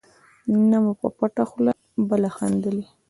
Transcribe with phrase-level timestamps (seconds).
[0.69, 1.73] نه مو په پټه خوله
[2.09, 2.85] بله خندلي.